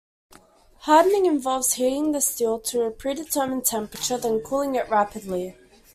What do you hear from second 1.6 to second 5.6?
heating the steel to a predetermined temperature, then cooling it rapidly.